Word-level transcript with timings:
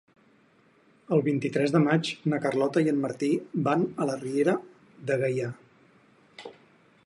El 1.17 1.21
vint-i-tres 1.27 1.73
de 1.75 1.81
maig 1.83 2.09
na 2.33 2.39
Carlota 2.47 2.83
i 2.87 2.91
en 2.93 2.99
Martí 3.03 3.31
van 3.69 3.85
a 4.05 4.09
la 4.13 4.17
Riera 4.25 4.57
de 5.11 5.19
Gaià. 5.25 5.51